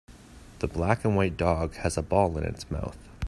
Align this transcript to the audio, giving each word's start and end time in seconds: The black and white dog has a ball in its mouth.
The 0.61 0.67
black 0.67 1.05
and 1.05 1.15
white 1.15 1.37
dog 1.37 1.75
has 1.75 1.95
a 1.95 2.01
ball 2.01 2.35
in 2.35 2.43
its 2.43 2.71
mouth. 2.71 2.97